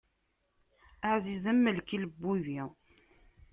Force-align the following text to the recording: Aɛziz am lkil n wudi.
Aɛziz 1.07 1.45
am 1.51 1.65
lkil 1.77 2.03
n 2.09 2.13
wudi. 2.21 2.59